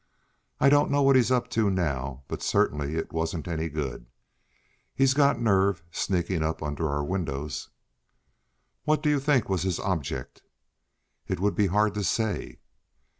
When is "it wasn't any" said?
2.95-3.69